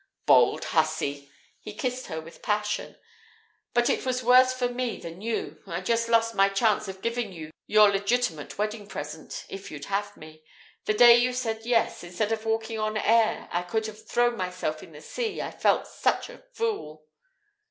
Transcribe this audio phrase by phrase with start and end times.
[0.25, 1.29] "Bold hussy!"
[1.59, 2.95] He kissed her with passion.
[3.75, 5.61] "But it was worse for me than you.
[5.67, 10.17] I'd just lost my chance of giving you your legitimate wedding present if you'd have
[10.17, 10.43] me.
[10.85, 14.81] The day you said 'Yes', instead of walking on air I could have thrown myself
[14.81, 17.05] in the sea, I felt such a fool."